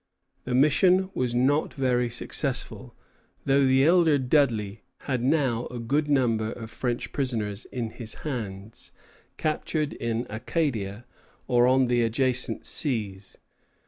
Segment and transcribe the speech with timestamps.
[0.45, 2.95] The mission was not very successful,
[3.45, 8.93] though the elder Dudley had now a good number of French prisoners in his hands,
[9.37, 11.05] captured in Acadia
[11.47, 13.37] or on the adjacent seas.